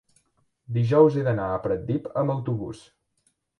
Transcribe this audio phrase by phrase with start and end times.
[0.77, 2.83] dijous he d'anar a Pratdip amb autobús.